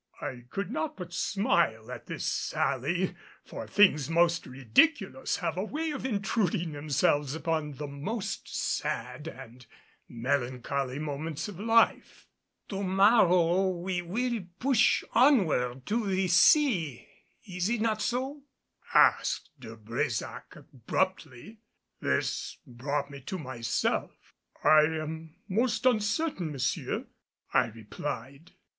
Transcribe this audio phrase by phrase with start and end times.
[0.19, 3.13] I could not but smile at this sally,
[3.45, 9.63] for things most ridiculous have a way of intruding themselves upon the most sad and
[10.09, 12.25] melancholy moments of life.
[12.69, 17.07] "To morrow we will push onward to the sea,
[17.45, 18.41] is it not so?"
[18.95, 21.59] asked De Brésac abruptly.
[21.99, 24.33] This brought me to myself.
[24.63, 27.05] "I am most uncertain, monsieur,"
[27.53, 28.53] I replied.